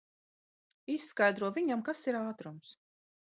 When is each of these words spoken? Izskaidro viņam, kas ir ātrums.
Izskaidro 0.93 1.51
viņam, 1.59 1.85
kas 1.91 2.01
ir 2.13 2.19
ātrums. 2.23 2.73